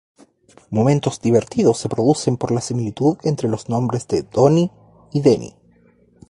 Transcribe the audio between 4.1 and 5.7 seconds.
Donny y Denny.